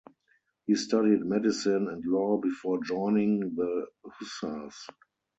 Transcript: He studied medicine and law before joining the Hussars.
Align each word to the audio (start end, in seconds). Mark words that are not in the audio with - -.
He 0.65 0.73
studied 0.73 1.19
medicine 1.23 1.87
and 1.87 2.03
law 2.03 2.39
before 2.39 2.83
joining 2.83 3.53
the 3.53 3.85
Hussars. 4.03 4.87